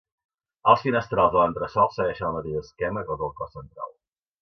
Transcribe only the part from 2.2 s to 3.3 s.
el mateix esquema que els